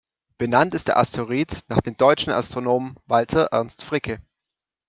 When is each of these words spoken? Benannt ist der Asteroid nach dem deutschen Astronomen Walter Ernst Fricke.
Benannt 0.39 0.73
ist 0.73 0.87
der 0.87 0.97
Asteroid 0.97 1.61
nach 1.67 1.81
dem 1.81 1.95
deutschen 1.95 2.33
Astronomen 2.33 2.95
Walter 3.05 3.49
Ernst 3.51 3.83
Fricke. 3.83 4.19